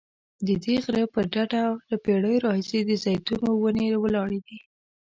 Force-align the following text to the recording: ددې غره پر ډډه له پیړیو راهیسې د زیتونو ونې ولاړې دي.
ددې 0.47 0.75
غره 0.83 1.03
پر 1.13 1.23
ډډه 1.33 1.63
له 1.89 1.95
پیړیو 2.03 2.43
راهیسې 2.45 2.79
د 2.85 2.91
زیتونو 3.03 3.49
ونې 3.61 3.87
ولاړې 4.03 4.39
دي. 4.47 4.59